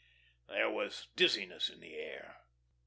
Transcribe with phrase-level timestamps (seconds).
[0.47, 2.39] There was dizziness in the air.